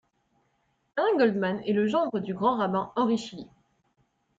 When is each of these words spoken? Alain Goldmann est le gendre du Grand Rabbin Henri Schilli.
Alain 0.97 1.15
Goldmann 1.19 1.61
est 1.67 1.73
le 1.73 1.85
gendre 1.85 2.19
du 2.21 2.33
Grand 2.33 2.55
Rabbin 2.57 2.91
Henri 2.95 3.19
Schilli. 3.19 3.45